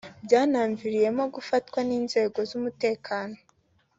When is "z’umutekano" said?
2.49-3.37